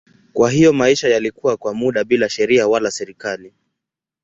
Kwa 0.33 0.51
hiyo 0.51 0.73
maisha 0.73 1.09
yalikuwa 1.09 1.57
kwa 1.57 1.73
muda 1.73 2.03
bila 2.03 2.29
sheria 2.29 2.67
wala 2.67 2.91
serikali. 2.91 3.53